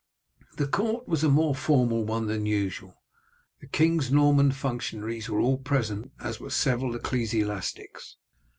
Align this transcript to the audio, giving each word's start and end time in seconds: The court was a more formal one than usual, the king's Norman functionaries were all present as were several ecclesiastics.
The 0.57 0.67
court 0.67 1.07
was 1.07 1.23
a 1.23 1.29
more 1.29 1.53
formal 1.53 2.03
one 2.03 2.25
than 2.25 2.47
usual, 2.47 3.03
the 3.59 3.67
king's 3.67 4.11
Norman 4.11 4.51
functionaries 4.51 5.29
were 5.29 5.39
all 5.41 5.59
present 5.59 6.11
as 6.19 6.39
were 6.39 6.49
several 6.49 6.95
ecclesiastics. 6.95 8.15